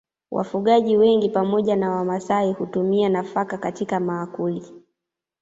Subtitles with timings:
[0.31, 4.63] Wafugaji wengi pamoja na Wamasai hutumia nafaka katika maakuli